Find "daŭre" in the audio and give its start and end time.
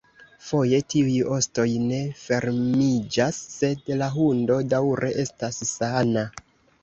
4.75-5.11